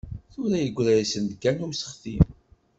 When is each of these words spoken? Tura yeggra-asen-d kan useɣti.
Tura 0.31 0.57
yeggra-asen-d 0.63 1.31
kan 1.41 1.65
useɣti. 1.67 2.17